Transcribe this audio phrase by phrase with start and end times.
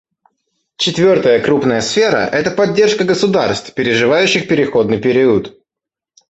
[0.77, 5.55] Четвертая крупная сфера— это поддержка государств, переживающих переходный период.